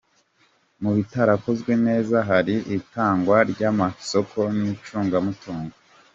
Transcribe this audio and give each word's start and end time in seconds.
Mu 0.81 0.91
bitarakozwe 0.97 1.71
neza, 1.87 2.17
hari 2.29 2.55
itangwa 2.77 3.37
ry’amasoko 3.51 4.37
n’icungamutungo. 4.59 5.75